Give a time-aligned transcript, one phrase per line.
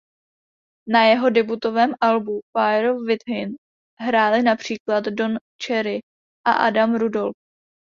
[0.87, 3.55] Na jeho debutovém albu "Fire Within"
[3.99, 5.99] hráli například Don Cherry
[6.47, 7.37] a Adam Rudolph.